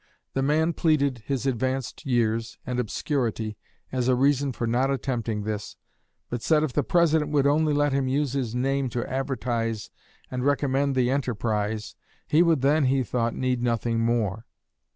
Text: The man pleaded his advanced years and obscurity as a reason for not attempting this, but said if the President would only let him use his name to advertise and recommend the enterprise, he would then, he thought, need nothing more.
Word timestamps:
The 0.33 0.41
man 0.41 0.73
pleaded 0.73 1.19
his 1.27 1.45
advanced 1.45 2.07
years 2.07 2.57
and 2.65 2.79
obscurity 2.79 3.55
as 3.91 4.07
a 4.07 4.15
reason 4.15 4.51
for 4.51 4.65
not 4.65 4.89
attempting 4.89 5.43
this, 5.43 5.75
but 6.27 6.41
said 6.41 6.63
if 6.63 6.73
the 6.73 6.81
President 6.81 7.29
would 7.29 7.45
only 7.45 7.71
let 7.71 7.93
him 7.93 8.07
use 8.07 8.33
his 8.33 8.55
name 8.55 8.89
to 8.97 9.05
advertise 9.07 9.91
and 10.31 10.43
recommend 10.43 10.95
the 10.95 11.11
enterprise, 11.11 11.95
he 12.27 12.41
would 12.41 12.61
then, 12.61 12.85
he 12.85 13.03
thought, 13.03 13.35
need 13.35 13.61
nothing 13.61 13.99
more. 13.99 14.47